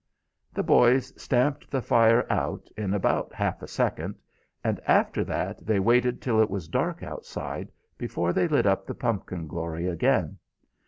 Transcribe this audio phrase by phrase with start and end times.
[0.51, 4.15] The boys stamped the fire out in about half a second;
[4.63, 8.95] and after that they waited till it was dark outside before they lit up the
[8.95, 10.39] pumpkin glory again.